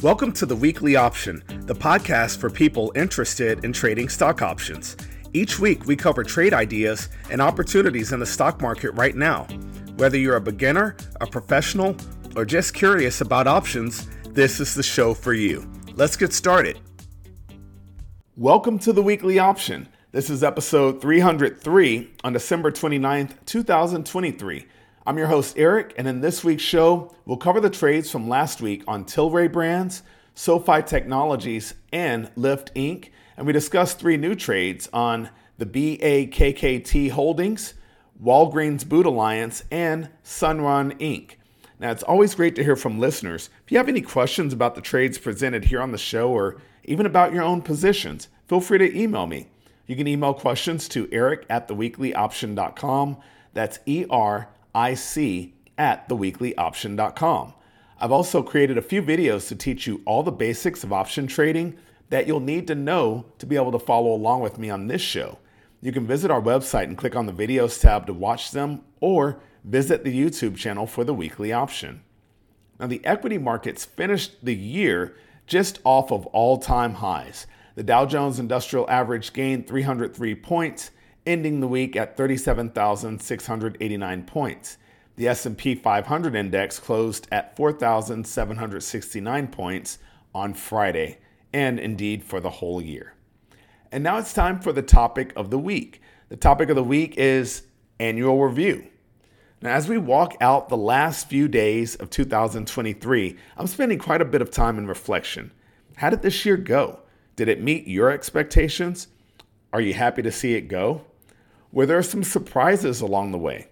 Welcome 0.00 0.30
to 0.34 0.46
the 0.46 0.54
Weekly 0.54 0.94
Option, 0.94 1.42
the 1.66 1.74
podcast 1.74 2.38
for 2.38 2.48
people 2.48 2.92
interested 2.94 3.64
in 3.64 3.72
trading 3.72 4.08
stock 4.08 4.42
options. 4.42 4.96
Each 5.32 5.58
week, 5.58 5.86
we 5.86 5.96
cover 5.96 6.22
trade 6.22 6.54
ideas 6.54 7.08
and 7.32 7.42
opportunities 7.42 8.12
in 8.12 8.20
the 8.20 8.24
stock 8.24 8.60
market 8.62 8.92
right 8.92 9.16
now. 9.16 9.48
Whether 9.96 10.16
you're 10.16 10.36
a 10.36 10.40
beginner, 10.40 10.94
a 11.20 11.26
professional, 11.26 11.96
or 12.36 12.44
just 12.44 12.74
curious 12.74 13.22
about 13.22 13.48
options, 13.48 14.06
this 14.28 14.60
is 14.60 14.72
the 14.72 14.84
show 14.84 15.14
for 15.14 15.32
you. 15.32 15.68
Let's 15.94 16.16
get 16.16 16.32
started. 16.32 16.78
Welcome 18.36 18.78
to 18.78 18.92
the 18.92 19.02
Weekly 19.02 19.40
Option. 19.40 19.88
This 20.12 20.30
is 20.30 20.44
episode 20.44 21.02
303 21.02 22.10
on 22.22 22.32
December 22.32 22.70
29th, 22.70 23.32
2023. 23.46 24.64
I'm 25.08 25.16
your 25.16 25.28
host, 25.28 25.54
Eric, 25.56 25.94
and 25.96 26.06
in 26.06 26.20
this 26.20 26.44
week's 26.44 26.62
show, 26.62 27.14
we'll 27.24 27.38
cover 27.38 27.62
the 27.62 27.70
trades 27.70 28.10
from 28.10 28.28
last 28.28 28.60
week 28.60 28.84
on 28.86 29.06
Tilray 29.06 29.50
Brands, 29.50 30.02
SoFi 30.34 30.82
Technologies, 30.82 31.72
and 31.90 32.26
Lyft 32.34 32.74
Inc. 32.74 33.08
And 33.34 33.46
we 33.46 33.54
discuss 33.54 33.94
three 33.94 34.18
new 34.18 34.34
trades 34.34 34.86
on 34.92 35.30
the 35.56 35.64
BAKKT 35.64 37.12
Holdings, 37.12 37.72
Walgreens 38.22 38.86
Boot 38.86 39.06
Alliance, 39.06 39.64
and 39.70 40.10
Sunrun 40.22 40.92
Inc. 41.00 41.36
Now, 41.80 41.90
it's 41.90 42.02
always 42.02 42.34
great 42.34 42.54
to 42.56 42.62
hear 42.62 42.76
from 42.76 43.00
listeners. 43.00 43.48
If 43.64 43.72
you 43.72 43.78
have 43.78 43.88
any 43.88 44.02
questions 44.02 44.52
about 44.52 44.74
the 44.74 44.82
trades 44.82 45.16
presented 45.16 45.64
here 45.64 45.80
on 45.80 45.92
the 45.92 45.96
show 45.96 46.30
or 46.30 46.60
even 46.84 47.06
about 47.06 47.32
your 47.32 47.44
own 47.44 47.62
positions, 47.62 48.28
feel 48.46 48.60
free 48.60 48.76
to 48.76 48.94
email 48.94 49.26
me. 49.26 49.48
You 49.86 49.96
can 49.96 50.06
email 50.06 50.34
questions 50.34 50.86
to 50.88 51.08
eric 51.10 51.46
at 51.48 51.66
theweeklyoption.com. 51.66 53.16
That's 53.54 53.78
E 53.86 54.04
R 54.10 54.48
IC 54.86 55.52
at 55.76 56.08
theweeklyoption.com. 56.08 57.54
I've 58.00 58.12
also 58.12 58.42
created 58.42 58.78
a 58.78 58.82
few 58.82 59.02
videos 59.02 59.48
to 59.48 59.56
teach 59.56 59.86
you 59.86 60.02
all 60.04 60.22
the 60.22 60.30
basics 60.30 60.84
of 60.84 60.92
option 60.92 61.26
trading 61.26 61.76
that 62.10 62.26
you'll 62.26 62.40
need 62.40 62.66
to 62.68 62.74
know 62.74 63.26
to 63.38 63.46
be 63.46 63.56
able 63.56 63.72
to 63.72 63.78
follow 63.78 64.12
along 64.12 64.40
with 64.40 64.58
me 64.58 64.70
on 64.70 64.86
this 64.86 65.02
show. 65.02 65.38
You 65.80 65.92
can 65.92 66.06
visit 66.06 66.30
our 66.30 66.40
website 66.40 66.84
and 66.84 66.96
click 66.96 67.14
on 67.14 67.26
the 67.26 67.32
videos 67.32 67.80
tab 67.80 68.06
to 68.06 68.12
watch 68.12 68.50
them 68.52 68.82
or 69.00 69.40
visit 69.64 70.04
the 70.04 70.16
YouTube 70.16 70.56
channel 70.56 70.86
for 70.86 71.04
the 71.04 71.14
weekly 71.14 71.52
option. 71.52 72.02
Now, 72.80 72.86
the 72.86 73.04
equity 73.04 73.38
markets 73.38 73.84
finished 73.84 74.44
the 74.44 74.54
year 74.54 75.16
just 75.46 75.80
off 75.84 76.12
of 76.12 76.26
all 76.26 76.58
time 76.58 76.94
highs. 76.94 77.46
The 77.74 77.82
Dow 77.82 78.06
Jones 78.06 78.38
Industrial 78.38 78.88
Average 78.88 79.32
gained 79.32 79.66
303 79.66 80.34
points, 80.36 80.90
ending 81.28 81.60
the 81.60 81.68
week 81.68 81.94
at 81.94 82.16
37,689 82.16 84.24
points. 84.24 84.78
The 85.16 85.28
S&P 85.28 85.74
500 85.74 86.34
index 86.34 86.78
closed 86.78 87.28
at 87.30 87.54
4,769 87.54 89.48
points 89.48 89.98
on 90.34 90.54
Friday, 90.54 91.18
and 91.52 91.78
indeed 91.78 92.24
for 92.24 92.40
the 92.40 92.48
whole 92.50 92.80
year. 92.80 93.12
And 93.92 94.02
now 94.02 94.16
it's 94.18 94.32
time 94.32 94.60
for 94.60 94.72
the 94.72 94.80
topic 94.80 95.34
of 95.36 95.50
the 95.50 95.58
week. 95.58 96.00
The 96.30 96.36
topic 96.36 96.70
of 96.70 96.76
the 96.76 96.84
week 96.84 97.18
is 97.18 97.64
annual 98.00 98.42
review. 98.42 98.86
Now, 99.60 99.74
as 99.74 99.88
we 99.88 99.98
walk 99.98 100.36
out 100.40 100.68
the 100.68 100.76
last 100.76 101.28
few 101.28 101.48
days 101.48 101.96
of 101.96 102.10
2023, 102.10 103.36
I'm 103.56 103.66
spending 103.66 103.98
quite 103.98 104.22
a 104.22 104.26
bit 104.26 104.40
of 104.40 104.50
time 104.50 104.78
in 104.78 104.86
reflection. 104.86 105.50
How 105.96 106.10
did 106.10 106.22
this 106.22 106.46
year 106.46 106.56
go? 106.56 107.00
Did 107.34 107.48
it 107.48 107.62
meet 107.62 107.88
your 107.88 108.10
expectations? 108.10 109.08
Are 109.72 109.80
you 109.80 109.94
happy 109.94 110.22
to 110.22 110.30
see 110.30 110.54
it 110.54 110.68
go? 110.68 111.04
Where 111.70 111.86
there 111.86 111.98
are 111.98 112.02
some 112.02 112.24
surprises 112.24 113.00
along 113.00 113.32
the 113.32 113.38
way. 113.38 113.68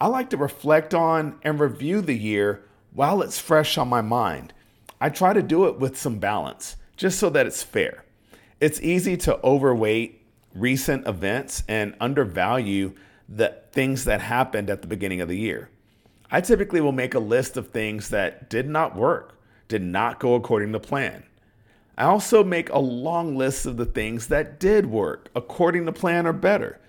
I 0.00 0.08
like 0.08 0.30
to 0.30 0.36
reflect 0.36 0.94
on 0.94 1.38
and 1.42 1.58
review 1.58 2.00
the 2.00 2.14
year 2.14 2.64
while 2.92 3.22
it's 3.22 3.38
fresh 3.38 3.78
on 3.78 3.88
my 3.88 4.00
mind. 4.00 4.52
I 5.00 5.08
try 5.08 5.32
to 5.32 5.42
do 5.42 5.66
it 5.66 5.78
with 5.78 5.98
some 5.98 6.18
balance, 6.18 6.76
just 6.96 7.18
so 7.18 7.30
that 7.30 7.46
it's 7.46 7.62
fair. 7.62 8.04
It's 8.60 8.80
easy 8.80 9.16
to 9.18 9.42
overweight 9.44 10.24
recent 10.54 11.06
events 11.06 11.64
and 11.68 11.94
undervalue 12.00 12.94
the 13.28 13.56
things 13.72 14.04
that 14.04 14.20
happened 14.20 14.70
at 14.70 14.82
the 14.82 14.88
beginning 14.88 15.20
of 15.20 15.28
the 15.28 15.38
year. 15.38 15.70
I 16.30 16.40
typically 16.40 16.80
will 16.80 16.92
make 16.92 17.14
a 17.14 17.20
list 17.20 17.56
of 17.56 17.70
things 17.70 18.08
that 18.10 18.48
did 18.50 18.68
not 18.68 18.96
work, 18.96 19.38
did 19.68 19.82
not 19.82 20.20
go 20.20 20.34
according 20.34 20.72
to 20.72 20.80
plan. 20.80 21.24
I 21.96 22.04
also 22.04 22.42
make 22.42 22.70
a 22.70 22.78
long 22.78 23.36
list 23.36 23.66
of 23.66 23.76
the 23.76 23.86
things 23.86 24.28
that 24.28 24.58
did 24.58 24.86
work 24.86 25.28
according 25.34 25.86
to 25.86 25.92
plan 25.92 26.26
or 26.26 26.32
better. 26.32 26.80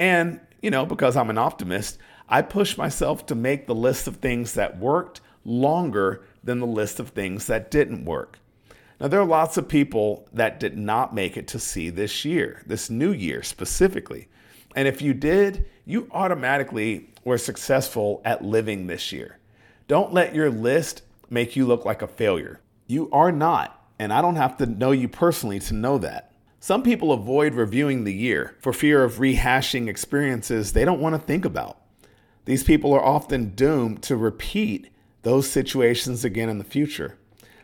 And, 0.00 0.40
you 0.62 0.70
know, 0.70 0.86
because 0.86 1.14
I'm 1.14 1.28
an 1.28 1.36
optimist, 1.36 1.98
I 2.26 2.40
push 2.40 2.78
myself 2.78 3.26
to 3.26 3.34
make 3.34 3.66
the 3.66 3.74
list 3.74 4.08
of 4.08 4.16
things 4.16 4.54
that 4.54 4.78
worked 4.78 5.20
longer 5.44 6.24
than 6.42 6.58
the 6.58 6.66
list 6.66 6.98
of 6.98 7.10
things 7.10 7.46
that 7.48 7.70
didn't 7.70 8.06
work. 8.06 8.38
Now, 8.98 9.08
there 9.08 9.20
are 9.20 9.26
lots 9.26 9.58
of 9.58 9.68
people 9.68 10.26
that 10.32 10.58
did 10.58 10.78
not 10.78 11.14
make 11.14 11.36
it 11.36 11.46
to 11.48 11.58
see 11.58 11.90
this 11.90 12.24
year, 12.24 12.62
this 12.66 12.88
new 12.88 13.12
year 13.12 13.42
specifically. 13.42 14.28
And 14.74 14.88
if 14.88 15.02
you 15.02 15.12
did, 15.12 15.66
you 15.84 16.08
automatically 16.12 17.10
were 17.24 17.38
successful 17.38 18.22
at 18.24 18.42
living 18.42 18.86
this 18.86 19.12
year. 19.12 19.38
Don't 19.86 20.14
let 20.14 20.34
your 20.34 20.48
list 20.48 21.02
make 21.28 21.56
you 21.56 21.66
look 21.66 21.84
like 21.84 22.00
a 22.00 22.06
failure. 22.06 22.60
You 22.86 23.10
are 23.12 23.32
not, 23.32 23.84
and 23.98 24.14
I 24.14 24.22
don't 24.22 24.36
have 24.36 24.56
to 24.58 24.66
know 24.66 24.92
you 24.92 25.08
personally 25.08 25.60
to 25.60 25.74
know 25.74 25.98
that. 25.98 26.29
Some 26.62 26.82
people 26.82 27.10
avoid 27.10 27.54
reviewing 27.54 28.04
the 28.04 28.12
year 28.12 28.54
for 28.60 28.74
fear 28.74 29.02
of 29.02 29.16
rehashing 29.16 29.88
experiences 29.88 30.74
they 30.74 30.84
don't 30.84 31.00
want 31.00 31.14
to 31.14 31.26
think 31.26 31.46
about. 31.46 31.78
These 32.44 32.64
people 32.64 32.92
are 32.92 33.02
often 33.02 33.54
doomed 33.54 34.02
to 34.02 34.16
repeat 34.16 34.90
those 35.22 35.48
situations 35.48 36.22
again 36.22 36.50
in 36.50 36.58
the 36.58 36.64
future. 36.64 37.16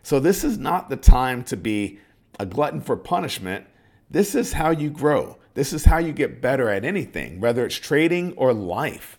So, 0.03 0.19
this 0.19 0.43
is 0.45 0.57
not 0.57 0.89
the 0.89 0.97
time 0.97 1.45
to 1.45 1.59
be 1.59 1.99
a 2.41 2.47
glutton 2.47 2.81
for 2.81 2.97
punishment. 2.97 3.67
This 4.11 4.35
is 4.35 4.55
how 4.55 4.71
you 4.71 4.89
grow. 4.89 5.37
This 5.53 5.75
is 5.75 5.85
how 5.85 5.99
you 5.99 6.13
get 6.13 6.41
better 6.41 6.71
at 6.71 6.85
anything, 6.85 7.39
whether 7.39 7.67
it's 7.67 7.77
trading 7.77 8.33
or 8.35 8.55
life. 8.55 9.19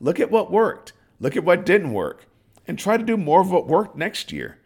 Look 0.00 0.20
at 0.20 0.30
what 0.30 0.52
worked, 0.52 0.92
look 1.18 1.36
at 1.36 1.44
what 1.44 1.66
didn't 1.66 1.92
work, 1.92 2.26
and 2.68 2.78
try 2.78 2.96
to 2.96 3.04
do 3.04 3.16
more 3.16 3.40
of 3.40 3.50
what 3.50 3.66
worked 3.66 3.96
next 3.96 4.30
year. 4.30 4.58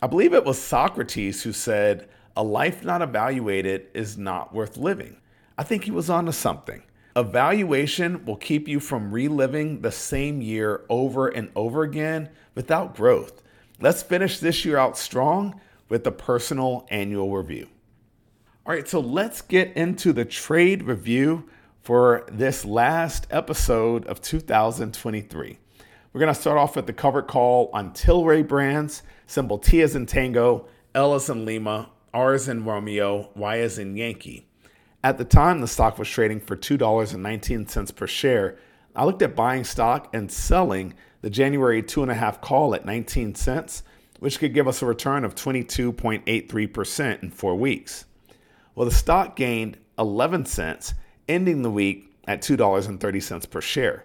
I 0.00 0.06
believe 0.06 0.32
it 0.32 0.44
was 0.44 0.58
Socrates 0.58 1.42
who 1.42 1.52
said, 1.52 2.08
a 2.36 2.42
life 2.42 2.84
not 2.84 3.02
evaluated 3.02 3.86
is 3.94 4.16
not 4.16 4.54
worth 4.54 4.76
living. 4.76 5.16
I 5.56 5.64
think 5.64 5.84
he 5.84 5.90
was 5.90 6.08
onto 6.08 6.32
something. 6.32 6.82
Evaluation 7.16 8.24
will 8.24 8.36
keep 8.36 8.68
you 8.68 8.78
from 8.78 9.10
reliving 9.10 9.80
the 9.80 9.90
same 9.90 10.40
year 10.40 10.84
over 10.88 11.28
and 11.28 11.50
over 11.56 11.82
again 11.82 12.28
without 12.54 12.94
growth. 12.94 13.42
Let's 13.80 14.02
finish 14.02 14.38
this 14.38 14.64
year 14.64 14.76
out 14.76 14.96
strong 14.96 15.60
with 15.88 16.06
a 16.06 16.12
personal 16.12 16.86
annual 16.90 17.36
review. 17.36 17.68
All 18.66 18.74
right, 18.74 18.86
so 18.86 19.00
let's 19.00 19.40
get 19.40 19.76
into 19.76 20.12
the 20.12 20.24
trade 20.24 20.82
review 20.82 21.48
for 21.80 22.26
this 22.30 22.64
last 22.64 23.26
episode 23.30 24.06
of 24.06 24.20
2023. 24.20 25.58
We're 26.12 26.20
going 26.20 26.34
to 26.34 26.40
start 26.40 26.58
off 26.58 26.76
with 26.76 26.86
the 26.86 26.92
cover 26.92 27.22
call 27.22 27.70
on 27.72 27.92
Tilray 27.92 28.46
Brands, 28.46 29.02
symbol 29.26 29.58
T 29.58 29.80
as 29.82 29.96
in 29.96 30.06
Tango, 30.06 30.66
L 30.94 31.14
as 31.14 31.30
in 31.30 31.44
Lima, 31.44 31.90
R 32.12 32.34
is 32.34 32.48
in 32.48 32.64
Romeo, 32.64 33.30
Y 33.34 33.56
is 33.56 33.78
in 33.78 33.96
Yankee. 33.96 34.46
At 35.04 35.18
the 35.18 35.24
time, 35.24 35.60
the 35.60 35.68
stock 35.68 35.98
was 35.98 36.08
trading 36.08 36.40
for 36.40 36.56
$2.19 36.56 37.96
per 37.96 38.06
share. 38.06 38.58
I 38.96 39.04
looked 39.04 39.22
at 39.22 39.36
buying 39.36 39.64
stock 39.64 40.08
and 40.12 40.30
selling 40.30 40.94
the 41.20 41.30
January 41.30 41.82
two 41.82 42.02
and 42.02 42.10
a 42.10 42.14
half 42.14 42.40
call 42.40 42.74
at 42.74 42.84
19 42.84 43.34
cents, 43.34 43.84
which 44.18 44.38
could 44.38 44.54
give 44.54 44.66
us 44.66 44.82
a 44.82 44.86
return 44.86 45.24
of 45.24 45.34
22.83% 45.36 47.22
in 47.22 47.30
four 47.30 47.54
weeks. 47.54 48.06
Well, 48.74 48.86
the 48.88 48.94
stock 48.94 49.36
gained 49.36 49.78
11 49.98 50.46
cents, 50.46 50.94
ending 51.28 51.62
the 51.62 51.70
week 51.70 52.12
at 52.26 52.42
$2.30 52.42 53.50
per 53.50 53.60
share. 53.60 54.04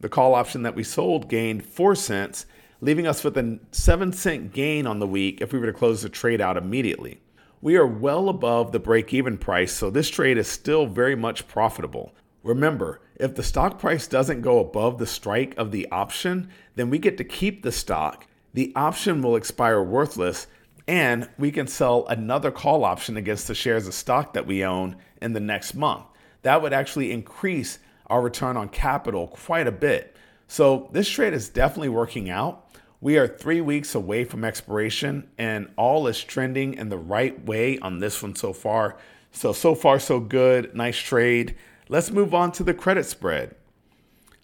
The 0.00 0.08
call 0.08 0.34
option 0.34 0.62
that 0.62 0.74
we 0.74 0.82
sold 0.82 1.28
gained 1.28 1.64
4 1.64 1.94
cents, 1.94 2.46
leaving 2.80 3.06
us 3.06 3.22
with 3.22 3.38
a 3.38 3.60
7 3.70 4.12
cent 4.12 4.52
gain 4.52 4.86
on 4.86 4.98
the 4.98 5.06
week 5.06 5.40
if 5.40 5.52
we 5.52 5.60
were 5.60 5.66
to 5.66 5.72
close 5.72 6.02
the 6.02 6.08
trade 6.08 6.40
out 6.40 6.56
immediately. 6.56 7.21
We 7.62 7.76
are 7.76 7.86
well 7.86 8.28
above 8.28 8.72
the 8.72 8.80
break 8.80 9.14
even 9.14 9.38
price, 9.38 9.72
so 9.72 9.88
this 9.88 10.10
trade 10.10 10.36
is 10.36 10.48
still 10.48 10.86
very 10.86 11.14
much 11.14 11.46
profitable. 11.46 12.12
Remember, 12.42 13.00
if 13.14 13.36
the 13.36 13.44
stock 13.44 13.78
price 13.78 14.08
doesn't 14.08 14.42
go 14.42 14.58
above 14.58 14.98
the 14.98 15.06
strike 15.06 15.56
of 15.56 15.70
the 15.70 15.88
option, 15.92 16.48
then 16.74 16.90
we 16.90 16.98
get 16.98 17.16
to 17.18 17.24
keep 17.24 17.62
the 17.62 17.70
stock. 17.70 18.26
The 18.52 18.72
option 18.74 19.22
will 19.22 19.36
expire 19.36 19.80
worthless, 19.80 20.48
and 20.88 21.28
we 21.38 21.52
can 21.52 21.68
sell 21.68 22.04
another 22.08 22.50
call 22.50 22.84
option 22.84 23.16
against 23.16 23.46
the 23.46 23.54
shares 23.54 23.86
of 23.86 23.94
stock 23.94 24.34
that 24.34 24.48
we 24.48 24.64
own 24.64 24.96
in 25.20 25.32
the 25.32 25.38
next 25.38 25.74
month. 25.74 26.02
That 26.42 26.62
would 26.62 26.72
actually 26.72 27.12
increase 27.12 27.78
our 28.08 28.20
return 28.20 28.56
on 28.56 28.70
capital 28.70 29.28
quite 29.28 29.68
a 29.68 29.72
bit. 29.72 30.16
So, 30.48 30.90
this 30.90 31.08
trade 31.08 31.32
is 31.32 31.48
definitely 31.48 31.90
working 31.90 32.28
out. 32.28 32.61
We 33.02 33.18
are 33.18 33.26
three 33.26 33.60
weeks 33.60 33.96
away 33.96 34.22
from 34.22 34.44
expiration, 34.44 35.28
and 35.36 35.72
all 35.76 36.06
is 36.06 36.22
trending 36.22 36.74
in 36.74 36.88
the 36.88 36.96
right 36.96 37.44
way 37.44 37.76
on 37.80 37.98
this 37.98 38.22
one 38.22 38.36
so 38.36 38.52
far. 38.52 38.96
So, 39.32 39.52
so 39.52 39.74
far, 39.74 39.98
so 39.98 40.20
good. 40.20 40.72
Nice 40.76 40.98
trade. 40.98 41.56
Let's 41.88 42.12
move 42.12 42.32
on 42.32 42.52
to 42.52 42.62
the 42.62 42.72
credit 42.72 43.04
spread. 43.06 43.56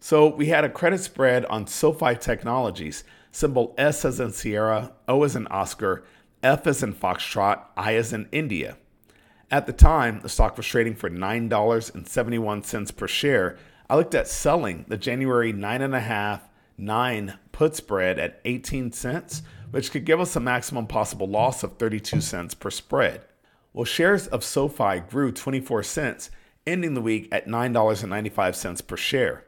So, 0.01 0.27
we 0.27 0.47
had 0.47 0.65
a 0.65 0.69
credit 0.69 0.99
spread 0.99 1.45
on 1.45 1.69
SoFi 1.69 2.17
Technologies, 2.17 3.05
symbol 3.31 3.77
S 3.79 4.05
as 4.05 4.19
in 4.19 4.33
Sierra, 4.33 4.91
O 5.07 5.23
as 5.23 5.37
in 5.37 5.47
Oscar, 5.47 6.03
F 6.43 6.67
as 6.67 6.83
in 6.83 6.95
Foxtrot, 6.95 7.63
I 7.77 7.95
as 7.95 8.13
in 8.13 8.29
India. 8.33 8.77
At 9.53 9.67
the 9.67 9.73
time, 9.73 10.19
the 10.21 10.29
stock 10.29 10.57
was 10.57 10.67
trading 10.67 10.97
for 10.97 11.09
$9.71 11.09 12.97
per 12.97 13.07
share. 13.07 13.57
I 13.89 13.95
looked 13.95 14.17
at 14.17 14.27
selling 14.27 14.85
the 14.89 14.97
January 14.97 15.53
9.5 15.53 16.41
9 16.79 17.39
put 17.53 17.75
spread 17.75 18.19
at 18.19 18.41
18 18.45 18.93
cents, 18.93 19.43
which 19.71 19.91
could 19.91 20.05
give 20.05 20.21
us 20.21 20.37
a 20.37 20.41
maximum 20.41 20.87
possible 20.87 21.29
loss 21.29 21.63
of 21.63 21.77
32 21.77 22.21
cents 22.21 22.55
per 22.55 22.71
spread. 22.71 23.23
Well, 23.73 23.85
shares 23.85 24.27
of 24.29 24.45
SoFi 24.45 25.01
grew 25.01 25.33
24 25.33 25.83
cents, 25.83 26.31
ending 26.67 26.95
the 26.95 27.03
week 27.03 27.29
at 27.33 27.47
$9.95 27.47 28.87
per 28.87 28.97
share. 28.97 29.45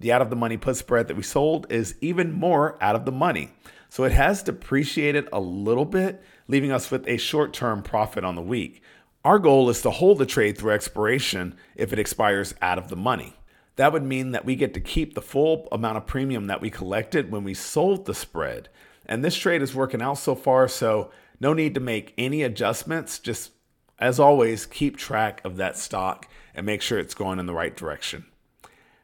The 0.00 0.12
out 0.12 0.20
of 0.20 0.30
the 0.30 0.36
money 0.36 0.56
put 0.56 0.76
spread 0.76 1.08
that 1.08 1.16
we 1.16 1.22
sold 1.22 1.70
is 1.70 1.94
even 2.00 2.32
more 2.32 2.76
out 2.82 2.96
of 2.96 3.04
the 3.04 3.12
money. 3.12 3.50
So 3.88 4.04
it 4.04 4.12
has 4.12 4.42
depreciated 4.42 5.28
a 5.32 5.38
little 5.40 5.84
bit, 5.84 6.22
leaving 6.48 6.72
us 6.72 6.90
with 6.90 7.06
a 7.06 7.18
short 7.18 7.52
term 7.52 7.82
profit 7.82 8.24
on 8.24 8.34
the 8.34 8.42
week. 8.42 8.82
Our 9.24 9.38
goal 9.38 9.70
is 9.70 9.82
to 9.82 9.90
hold 9.90 10.18
the 10.18 10.26
trade 10.26 10.58
through 10.58 10.72
expiration 10.72 11.54
if 11.76 11.92
it 11.92 12.00
expires 12.00 12.54
out 12.60 12.78
of 12.78 12.88
the 12.88 12.96
money. 12.96 13.36
That 13.76 13.92
would 13.92 14.02
mean 14.02 14.32
that 14.32 14.44
we 14.44 14.54
get 14.54 14.74
to 14.74 14.80
keep 14.80 15.14
the 15.14 15.22
full 15.22 15.68
amount 15.72 15.96
of 15.96 16.06
premium 16.06 16.46
that 16.46 16.60
we 16.60 16.70
collected 16.70 17.30
when 17.30 17.44
we 17.44 17.54
sold 17.54 18.04
the 18.04 18.14
spread. 18.14 18.68
And 19.06 19.24
this 19.24 19.36
trade 19.36 19.62
is 19.62 19.74
working 19.74 20.02
out 20.02 20.18
so 20.18 20.34
far, 20.34 20.68
so 20.68 21.10
no 21.40 21.54
need 21.54 21.74
to 21.74 21.80
make 21.80 22.14
any 22.18 22.42
adjustments. 22.42 23.18
Just 23.18 23.52
as 23.98 24.20
always, 24.20 24.66
keep 24.66 24.96
track 24.96 25.40
of 25.44 25.56
that 25.56 25.76
stock 25.76 26.28
and 26.54 26.66
make 26.66 26.82
sure 26.82 26.98
it's 26.98 27.14
going 27.14 27.38
in 27.38 27.46
the 27.46 27.54
right 27.54 27.76
direction. 27.76 28.26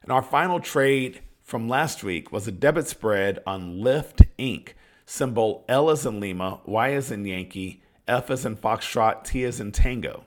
And 0.02 0.12
our 0.12 0.22
final 0.22 0.60
trade 0.60 1.20
from 1.42 1.68
last 1.68 2.04
week 2.04 2.30
was 2.30 2.46
a 2.46 2.52
debit 2.52 2.86
spread 2.86 3.40
on 3.46 3.78
Lyft 3.78 4.26
Inc., 4.38 4.74
symbol 5.06 5.64
L 5.68 5.88
as 5.88 6.04
in 6.04 6.20
Lima, 6.20 6.60
Y 6.66 6.92
as 6.92 7.10
in 7.10 7.24
Yankee, 7.24 7.82
F 8.06 8.30
as 8.30 8.44
in 8.44 8.56
Foxtrot, 8.56 9.24
T 9.24 9.44
as 9.44 9.58
in 9.58 9.72
Tango. 9.72 10.26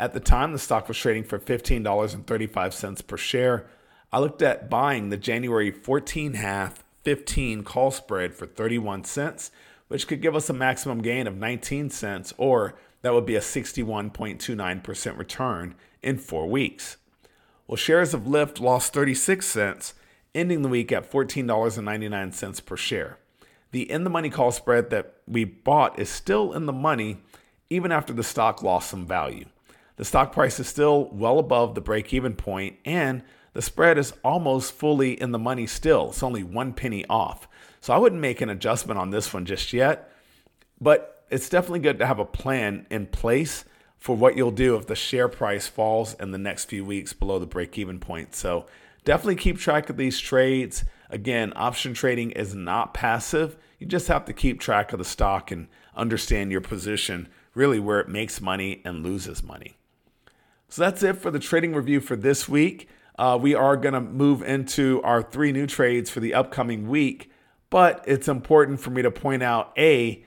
At 0.00 0.14
the 0.14 0.18
time, 0.18 0.52
the 0.52 0.58
stock 0.58 0.88
was 0.88 0.96
trading 0.96 1.24
for 1.24 1.38
$15.35 1.38 3.06
per 3.06 3.16
share. 3.18 3.66
I 4.10 4.18
looked 4.18 4.40
at 4.40 4.70
buying 4.70 5.10
the 5.10 5.18
January 5.18 5.70
14 5.70 6.32
half 6.32 6.82
15 7.04 7.62
call 7.64 7.90
spread 7.90 8.34
for 8.34 8.46
31 8.46 9.04
cents, 9.04 9.50
which 9.88 10.08
could 10.08 10.22
give 10.22 10.34
us 10.34 10.48
a 10.48 10.54
maximum 10.54 11.02
gain 11.02 11.26
of 11.26 11.36
19 11.36 11.90
cents, 11.90 12.32
or 12.38 12.76
that 13.02 13.12
would 13.12 13.26
be 13.26 13.36
a 13.36 13.40
61.29% 13.40 15.18
return 15.18 15.74
in 16.00 16.16
four 16.16 16.48
weeks. 16.48 16.96
Well, 17.66 17.76
shares 17.76 18.14
of 18.14 18.22
Lyft 18.22 18.58
lost 18.58 18.94
36 18.94 19.44
cents, 19.44 19.92
ending 20.34 20.62
the 20.62 20.70
week 20.70 20.92
at 20.92 21.12
$14.99 21.12 22.64
per 22.64 22.76
share. 22.78 23.18
The 23.72 23.90
in 23.90 24.04
the 24.04 24.10
money 24.10 24.30
call 24.30 24.50
spread 24.50 24.88
that 24.88 25.16
we 25.28 25.44
bought 25.44 25.98
is 25.98 26.08
still 26.08 26.54
in 26.54 26.64
the 26.64 26.72
money 26.72 27.18
even 27.68 27.92
after 27.92 28.14
the 28.14 28.24
stock 28.24 28.62
lost 28.62 28.88
some 28.88 29.06
value. 29.06 29.44
The 30.00 30.06
stock 30.06 30.32
price 30.32 30.58
is 30.58 30.66
still 30.66 31.10
well 31.12 31.38
above 31.38 31.74
the 31.74 31.82
break 31.82 32.14
even 32.14 32.32
point, 32.32 32.78
and 32.86 33.22
the 33.52 33.60
spread 33.60 33.98
is 33.98 34.14
almost 34.24 34.72
fully 34.72 35.20
in 35.20 35.30
the 35.30 35.38
money 35.38 35.66
still. 35.66 36.08
It's 36.08 36.22
only 36.22 36.42
one 36.42 36.72
penny 36.72 37.04
off. 37.10 37.46
So 37.82 37.92
I 37.92 37.98
wouldn't 37.98 38.22
make 38.22 38.40
an 38.40 38.48
adjustment 38.48 38.98
on 38.98 39.10
this 39.10 39.34
one 39.34 39.44
just 39.44 39.74
yet, 39.74 40.10
but 40.80 41.26
it's 41.28 41.50
definitely 41.50 41.80
good 41.80 41.98
to 41.98 42.06
have 42.06 42.18
a 42.18 42.24
plan 42.24 42.86
in 42.88 43.08
place 43.08 43.66
for 43.98 44.16
what 44.16 44.38
you'll 44.38 44.52
do 44.52 44.74
if 44.76 44.86
the 44.86 44.96
share 44.96 45.28
price 45.28 45.68
falls 45.68 46.14
in 46.14 46.30
the 46.30 46.38
next 46.38 46.64
few 46.64 46.82
weeks 46.82 47.12
below 47.12 47.38
the 47.38 47.44
break 47.44 47.76
even 47.76 48.00
point. 48.00 48.34
So 48.34 48.64
definitely 49.04 49.36
keep 49.36 49.58
track 49.58 49.90
of 49.90 49.98
these 49.98 50.18
trades. 50.18 50.82
Again, 51.10 51.52
option 51.56 51.92
trading 51.92 52.30
is 52.30 52.54
not 52.54 52.94
passive. 52.94 53.54
You 53.78 53.86
just 53.86 54.08
have 54.08 54.24
to 54.24 54.32
keep 54.32 54.60
track 54.60 54.94
of 54.94 54.98
the 54.98 55.04
stock 55.04 55.50
and 55.50 55.68
understand 55.94 56.52
your 56.52 56.62
position, 56.62 57.28
really 57.52 57.78
where 57.78 58.00
it 58.00 58.08
makes 58.08 58.40
money 58.40 58.80
and 58.82 59.04
loses 59.04 59.42
money. 59.42 59.76
So 60.70 60.82
that's 60.82 61.02
it 61.02 61.14
for 61.14 61.32
the 61.32 61.40
trading 61.40 61.74
review 61.74 61.98
for 61.98 62.14
this 62.14 62.48
week. 62.48 62.88
Uh, 63.18 63.36
we 63.42 63.56
are 63.56 63.76
going 63.76 63.92
to 63.92 64.00
move 64.00 64.40
into 64.40 65.02
our 65.02 65.20
three 65.20 65.50
new 65.50 65.66
trades 65.66 66.08
for 66.08 66.20
the 66.20 66.32
upcoming 66.32 66.88
week, 66.88 67.28
but 67.70 68.04
it's 68.06 68.28
important 68.28 68.78
for 68.78 68.90
me 68.90 69.02
to 69.02 69.10
point 69.10 69.42
out 69.42 69.72
A, 69.76 70.24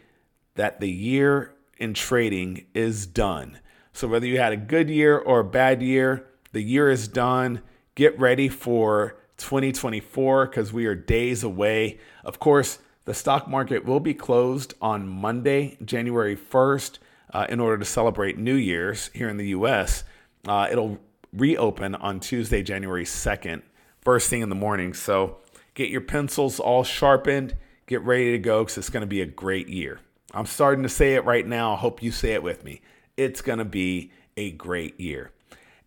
that 0.55 0.81
the 0.81 0.89
year 0.89 1.55
in 1.77 1.93
trading 1.93 2.65
is 2.73 3.07
done. 3.07 3.57
So 3.93 4.05
whether 4.09 4.27
you 4.27 4.37
had 4.37 4.51
a 4.51 4.57
good 4.57 4.89
year 4.89 5.17
or 5.17 5.39
a 5.39 5.45
bad 5.45 5.81
year, 5.81 6.27
the 6.51 6.61
year 6.61 6.91
is 6.91 7.07
done. 7.07 7.61
Get 7.95 8.19
ready 8.19 8.49
for 8.49 9.15
2024 9.37 10.47
because 10.47 10.73
we 10.73 10.85
are 10.87 10.95
days 10.95 11.43
away. 11.43 11.99
Of 12.25 12.39
course, 12.39 12.79
the 13.05 13.13
stock 13.13 13.47
market 13.47 13.85
will 13.85 14.01
be 14.01 14.13
closed 14.13 14.73
on 14.81 15.07
Monday, 15.07 15.77
January 15.85 16.35
1st, 16.35 16.99
uh, 17.33 17.45
in 17.47 17.61
order 17.61 17.77
to 17.77 17.85
celebrate 17.85 18.37
New 18.37 18.55
Year's 18.55 19.09
here 19.13 19.29
in 19.29 19.37
the 19.37 19.47
US. 19.47 20.03
Uh, 20.47 20.67
it'll 20.71 20.97
reopen 21.31 21.95
on 21.95 22.19
Tuesday, 22.19 22.61
January 22.61 23.05
2nd, 23.05 23.61
first 24.01 24.29
thing 24.29 24.41
in 24.41 24.49
the 24.49 24.55
morning. 24.55 24.93
So 24.93 25.37
get 25.73 25.89
your 25.89 26.01
pencils 26.01 26.59
all 26.59 26.83
sharpened, 26.83 27.55
get 27.87 28.01
ready 28.01 28.31
to 28.31 28.39
go 28.39 28.63
because 28.63 28.77
it's 28.77 28.89
going 28.89 29.01
to 29.01 29.07
be 29.07 29.21
a 29.21 29.25
great 29.25 29.69
year. 29.69 29.99
I'm 30.33 30.45
starting 30.45 30.83
to 30.83 30.89
say 30.89 31.15
it 31.15 31.25
right 31.25 31.45
now. 31.45 31.73
I 31.73 31.77
hope 31.77 32.01
you 32.01 32.11
say 32.11 32.33
it 32.33 32.43
with 32.43 32.63
me. 32.63 32.81
It's 33.17 33.41
going 33.41 33.59
to 33.59 33.65
be 33.65 34.11
a 34.35 34.51
great 34.51 34.99
year. 34.99 35.31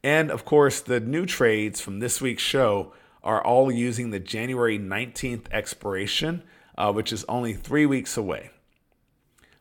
And 0.02 0.30
of 0.30 0.44
course, 0.44 0.80
the 0.80 1.00
new 1.00 1.26
trades 1.26 1.80
from 1.80 1.98
this 1.98 2.20
week's 2.20 2.42
show 2.42 2.92
are 3.24 3.44
all 3.44 3.72
using 3.72 4.10
the 4.10 4.20
January 4.20 4.78
19th 4.78 5.46
expiration, 5.50 6.44
uh, 6.78 6.92
which 6.92 7.12
is 7.12 7.24
only 7.28 7.54
three 7.54 7.86
weeks 7.86 8.16
away. 8.16 8.50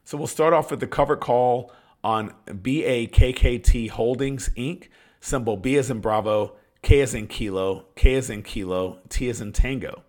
So 0.03 0.19
we'll 0.19 0.27
start 0.27 0.53
off 0.53 0.69
with 0.69 0.79
the 0.79 0.87
cover 0.87 1.15
call 1.15 1.71
on 2.05 2.31
BAKKT 2.45 3.89
Holdings 3.89 4.49
Inc., 4.55 4.89
symbol 5.19 5.57
B 5.57 5.75
as 5.75 5.89
in 5.89 6.01
Bravo, 6.01 6.55
K 6.83 7.01
as 7.01 7.15
in 7.15 7.25
Kilo, 7.25 7.87
K 7.95 8.13
as 8.13 8.29
in 8.29 8.43
Kilo, 8.43 8.99
T 9.09 9.27
as 9.27 9.41
in 9.41 9.51
Tango. 9.51 10.03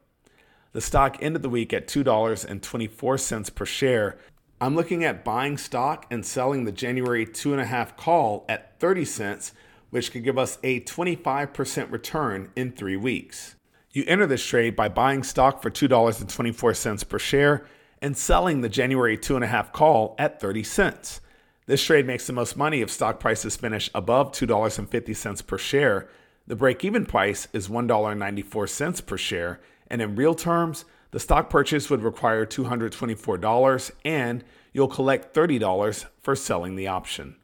The 0.72 0.82
stock 0.82 1.16
ended 1.22 1.40
the 1.40 1.48
week 1.48 1.72
at 1.72 1.88
$2.24 1.88 3.54
per 3.54 3.64
share. 3.64 4.18
I'm 4.60 4.76
looking 4.76 5.04
at 5.04 5.24
buying 5.24 5.56
stock 5.56 6.04
and 6.10 6.24
selling 6.24 6.66
the 6.66 6.72
January 6.72 7.24
2.5 7.24 7.96
call 7.96 8.44
at 8.46 8.78
30 8.78 9.06
cents, 9.06 9.52
which 9.88 10.12
could 10.12 10.22
give 10.22 10.36
us 10.36 10.58
a 10.62 10.80
25% 10.82 11.90
return 11.90 12.50
in 12.54 12.72
three 12.72 12.96
weeks. 12.96 13.54
You 13.92 14.04
enter 14.06 14.26
this 14.26 14.44
trade 14.44 14.76
by 14.76 14.90
buying 14.90 15.22
stock 15.22 15.62
for 15.62 15.70
$2.24 15.70 17.08
per 17.08 17.18
share 17.18 17.66
and 18.02 18.14
selling 18.14 18.60
the 18.60 18.68
January 18.68 19.16
2.5 19.16 19.72
call 19.72 20.14
at 20.18 20.42
30 20.42 20.62
cents. 20.62 21.22
This 21.66 21.82
trade 21.82 22.06
makes 22.06 22.26
the 22.26 22.32
most 22.32 22.56
money 22.56 22.80
if 22.80 22.90
stock 22.90 23.18
prices 23.18 23.56
finish 23.56 23.90
above 23.92 24.30
$2.50 24.30 25.46
per 25.46 25.58
share. 25.58 26.08
The 26.46 26.54
break 26.54 26.84
even 26.84 27.04
price 27.04 27.48
is 27.52 27.68
$1.94 27.68 29.06
per 29.06 29.16
share, 29.16 29.60
and 29.88 30.00
in 30.00 30.14
real 30.14 30.34
terms, 30.34 30.84
the 31.10 31.18
stock 31.18 31.50
purchase 31.50 31.90
would 31.90 32.02
require 32.02 32.46
$224 32.46 33.90
and 34.04 34.44
you'll 34.72 34.86
collect 34.86 35.34
$30 35.34 36.06
for 36.22 36.36
selling 36.36 36.76
the 36.76 36.86
option. 36.86 37.36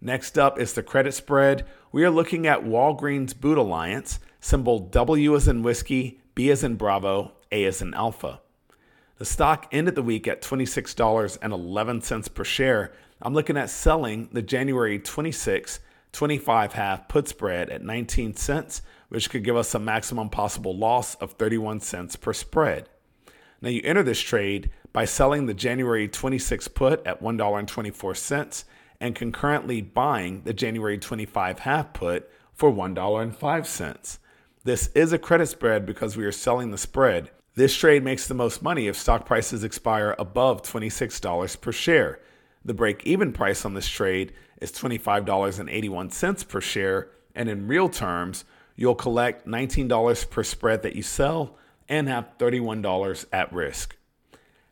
Next 0.00 0.38
up 0.38 0.58
is 0.58 0.74
the 0.74 0.82
credit 0.82 1.14
spread. 1.14 1.64
We 1.90 2.04
are 2.04 2.10
looking 2.10 2.46
at 2.46 2.64
Walgreens 2.64 3.38
Boot 3.38 3.56
Alliance, 3.56 4.18
symbol 4.40 4.78
W 4.78 5.36
as 5.36 5.48
in 5.48 5.62
whiskey, 5.62 6.20
B 6.34 6.50
as 6.50 6.62
in 6.62 6.74
Bravo, 6.74 7.32
A 7.50 7.64
as 7.64 7.80
in 7.80 7.94
Alpha. 7.94 8.40
The 9.16 9.24
stock 9.24 9.68
ended 9.72 9.94
the 9.94 10.02
week 10.02 10.26
at 10.26 10.42
$26.11 10.42 12.34
per 12.34 12.44
share, 12.44 12.92
I'm 13.24 13.32
looking 13.32 13.56
at 13.56 13.70
selling 13.70 14.28
the 14.32 14.42
January 14.42 14.98
26, 14.98 15.80
25 16.12 16.72
half 16.74 17.08
put 17.08 17.26
spread 17.26 17.70
at 17.70 17.82
19 17.82 18.34
cents, 18.34 18.82
which 19.08 19.30
could 19.30 19.42
give 19.42 19.56
us 19.56 19.74
a 19.74 19.78
maximum 19.78 20.28
possible 20.28 20.76
loss 20.76 21.14
of 21.14 21.32
31 21.32 21.80
cents 21.80 22.16
per 22.16 22.34
spread. 22.34 22.90
Now 23.62 23.70
you 23.70 23.80
enter 23.82 24.02
this 24.02 24.20
trade 24.20 24.70
by 24.92 25.06
selling 25.06 25.46
the 25.46 25.54
January 25.54 26.06
26 26.06 26.68
put 26.68 27.06
at 27.06 27.22
$1.24 27.22 28.64
and 29.00 29.14
concurrently 29.14 29.80
buying 29.80 30.42
the 30.42 30.52
January 30.52 30.98
25 30.98 31.60
half 31.60 31.94
put 31.94 32.30
for 32.52 32.70
$1.05. 32.70 34.18
This 34.64 34.88
is 34.88 35.14
a 35.14 35.18
credit 35.18 35.46
spread 35.46 35.86
because 35.86 36.14
we 36.14 36.26
are 36.26 36.32
selling 36.32 36.70
the 36.70 36.78
spread. 36.78 37.30
This 37.54 37.74
trade 37.74 38.04
makes 38.04 38.28
the 38.28 38.34
most 38.34 38.62
money 38.62 38.86
if 38.86 38.98
stock 38.98 39.24
prices 39.24 39.64
expire 39.64 40.14
above 40.18 40.62
$26 40.62 41.60
per 41.62 41.72
share. 41.72 42.20
The 42.64 42.74
break 42.74 43.04
even 43.04 43.32
price 43.32 43.64
on 43.64 43.74
this 43.74 43.88
trade 43.88 44.32
is 44.60 44.72
$25.81 44.72 46.48
per 46.48 46.60
share, 46.60 47.10
and 47.34 47.48
in 47.48 47.66
real 47.66 47.88
terms, 47.88 48.44
you'll 48.76 48.94
collect 48.94 49.46
$19 49.46 50.30
per 50.30 50.42
spread 50.42 50.82
that 50.82 50.96
you 50.96 51.02
sell 51.02 51.56
and 51.88 52.08
have 52.08 52.38
$31 52.38 53.26
at 53.32 53.52
risk. 53.52 53.96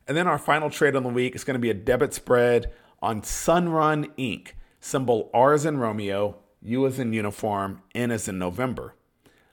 And 0.09 0.17
then 0.17 0.27
our 0.27 0.39
final 0.39 0.71
trade 0.71 0.97
on 0.97 1.03
the 1.03 1.09
week 1.09 1.35
is 1.35 1.45
going 1.45 1.55
to 1.55 1.61
be 1.61 1.71
a 1.71 1.75
debit 1.75 2.15
spread 2.15 2.73
on 3.01 3.23
Sunrun 3.23 4.11
Inc., 4.17 4.53
symbol 4.81 5.31
R 5.35 5.53
as 5.53 5.65
in 5.67 5.79
Romeo, 5.79 6.37
U 6.63 6.87
as 6.87 6.99
in 6.99 7.13
uniform, 7.13 7.83
N 7.95 8.11
as 8.11 8.27
in 8.29 8.39
November. 8.39 8.95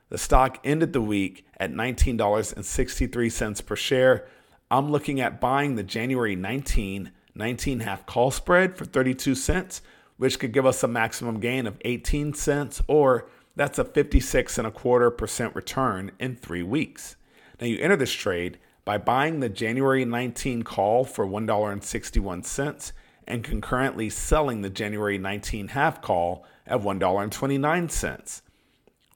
The 0.09 0.17
stock 0.17 0.59
ended 0.63 0.93
the 0.93 1.01
week 1.01 1.45
at 1.57 1.71
$19.63 1.71 3.65
per 3.65 3.75
share. 3.75 4.27
I'm 4.71 4.89
looking 4.91 5.19
at 5.19 5.41
buying 5.41 5.75
the 5.75 5.83
January 5.83 6.35
19 6.35 7.11
19 7.39 7.79
half 7.79 8.05
call 8.05 8.29
spread 8.29 8.77
for 8.77 8.85
32 8.85 9.33
cents, 9.33 9.81
which 10.17 10.37
could 10.37 10.51
give 10.51 10.65
us 10.65 10.83
a 10.83 10.87
maximum 10.87 11.39
gain 11.39 11.65
of 11.65 11.81
18 11.83 12.35
cents, 12.35 12.83
or 12.87 13.27
that's 13.55 13.79
a 13.79 13.85
56 13.85 14.57
and 14.59 14.67
a 14.67 14.71
quarter 14.71 15.09
percent 15.09 15.55
return 15.55 16.11
in 16.19 16.35
three 16.35 16.61
weeks. 16.61 17.15
Now 17.59 17.67
you 17.67 17.79
enter 17.79 17.95
this 17.95 18.11
trade 18.11 18.59
by 18.85 18.97
buying 18.97 19.39
the 19.39 19.49
January 19.49 20.05
19 20.05 20.63
call 20.63 21.05
for 21.05 21.25
$1.61 21.25 22.91
and 23.27 23.43
concurrently 23.43 24.09
selling 24.09 24.61
the 24.61 24.69
January 24.69 25.17
19 25.17 25.69
half 25.69 26.01
call 26.01 26.45
at 26.67 26.81
$1.29. 26.81 28.41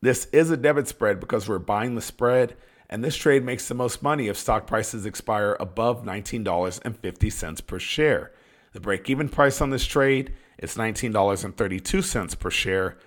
This 0.02 0.26
is 0.34 0.52
a 0.52 0.58
debit 0.58 0.88
spread 0.88 1.20
because 1.20 1.48
we're 1.48 1.60
buying 1.60 1.96
the 1.96 2.02
spread, 2.02 2.56
and 2.94 3.04
this 3.04 3.16
trade 3.16 3.44
makes 3.44 3.68
the 3.68 3.74
most 3.74 4.04
money 4.04 4.28
if 4.28 4.38
stock 4.38 4.68
prices 4.68 5.08
expire 5.08 5.58
above 5.60 6.04
$19.50 6.04 7.66
per 7.66 7.80
share. 7.80 8.32
The 8.74 8.80
break 8.80 9.10
even 9.10 9.30
price 9.30 9.62
on 9.62 9.72
this 9.72 9.84
trade 9.84 10.32
is 10.60 10.76
$19.32 10.76 12.40
per 12.40 12.52
share, 12.52 13.00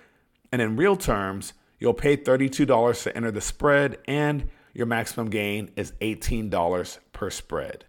and 0.51 0.61
in 0.61 0.75
real 0.75 0.97
terms, 0.97 1.53
you'll 1.79 1.93
pay 1.93 2.17
$32 2.17 3.03
to 3.03 3.15
enter 3.15 3.31
the 3.31 3.39
spread, 3.39 3.97
and 4.09 4.49
your 4.73 4.87
maximum 4.87 5.29
gain 5.29 5.71
is 5.77 5.93
$18 6.01 6.97
per 7.13 7.29
spread. 7.29 7.85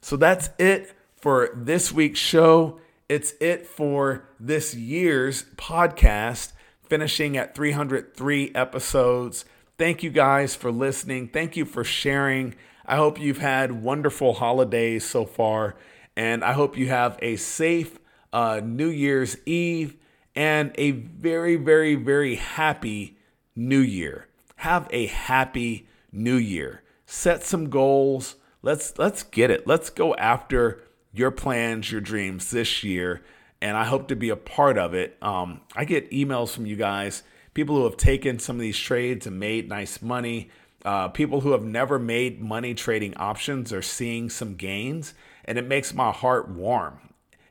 So 0.00 0.16
that's 0.16 0.50
it 0.58 0.94
for 1.14 1.50
this 1.54 1.92
week's 1.92 2.18
show. 2.18 2.80
It's 3.08 3.34
it 3.40 3.68
for 3.68 4.28
this 4.40 4.74
year's 4.74 5.44
podcast, 5.54 6.54
finishing 6.82 7.36
at 7.36 7.54
303 7.54 8.50
episodes. 8.52 9.44
Thank 9.78 10.02
you 10.02 10.08
guys 10.08 10.56
for 10.56 10.72
listening. 10.72 11.28
Thank 11.28 11.54
you 11.54 11.66
for 11.66 11.84
sharing. 11.84 12.54
I 12.86 12.96
hope 12.96 13.20
you've 13.20 13.38
had 13.38 13.82
wonderful 13.82 14.32
holidays 14.34 15.04
so 15.04 15.26
far, 15.26 15.76
and 16.16 16.42
I 16.42 16.52
hope 16.52 16.78
you 16.78 16.88
have 16.88 17.18
a 17.20 17.36
safe 17.36 17.98
uh, 18.32 18.62
New 18.64 18.88
Year's 18.88 19.36
Eve 19.44 19.96
and 20.34 20.72
a 20.76 20.92
very, 20.92 21.56
very, 21.56 21.94
very 21.94 22.36
happy 22.36 23.18
New 23.54 23.80
Year. 23.80 24.28
Have 24.56 24.88
a 24.90 25.06
happy 25.06 25.86
New 26.10 26.36
Year. 26.36 26.82
Set 27.04 27.44
some 27.44 27.68
goals. 27.68 28.36
Let's 28.62 28.98
let's 28.98 29.24
get 29.24 29.50
it. 29.50 29.66
Let's 29.66 29.90
go 29.90 30.14
after 30.14 30.82
your 31.12 31.30
plans, 31.30 31.92
your 31.92 32.00
dreams 32.00 32.50
this 32.50 32.82
year, 32.82 33.22
and 33.60 33.76
I 33.76 33.84
hope 33.84 34.08
to 34.08 34.16
be 34.16 34.30
a 34.30 34.36
part 34.36 34.78
of 34.78 34.94
it. 34.94 35.18
Um, 35.20 35.60
I 35.74 35.84
get 35.84 36.10
emails 36.10 36.54
from 36.54 36.64
you 36.64 36.76
guys, 36.76 37.22
people 37.56 37.74
who 37.74 37.84
have 37.84 37.96
taken 37.96 38.38
some 38.38 38.56
of 38.56 38.60
these 38.60 38.78
trades 38.78 39.26
and 39.26 39.40
made 39.40 39.66
nice 39.66 40.02
money. 40.02 40.50
Uh, 40.84 41.08
people 41.08 41.40
who 41.40 41.52
have 41.52 41.64
never 41.64 41.98
made 41.98 42.38
money 42.38 42.74
trading 42.74 43.16
options 43.16 43.72
are 43.72 43.80
seeing 43.80 44.28
some 44.28 44.54
gains, 44.54 45.14
and 45.46 45.56
it 45.56 45.66
makes 45.66 45.94
my 45.94 46.12
heart 46.12 46.50
warm. 46.50 46.98